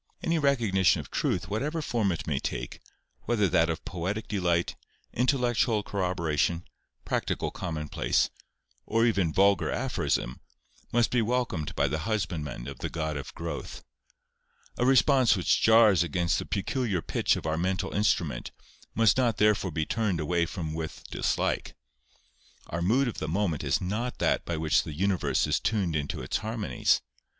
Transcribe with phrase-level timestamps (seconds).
[0.23, 2.79] Any recognition of truth, whatever form it may take,
[3.25, 4.75] whether that of poetic delight,
[5.13, 6.65] intellectual corroboration,
[7.05, 8.31] practical commonplace;
[8.87, 10.39] or even vulgar aphorism,
[10.91, 13.83] must be welcomed by the husbandmen of the God of growth.
[14.75, 18.49] A response which jars against the peculiar pitch of our mental instrument,
[18.95, 21.75] must not therefore be turned away from with dislike.
[22.71, 26.23] Our mood of the moment is not that by which the universe is tuned into
[26.23, 27.01] its harmonies.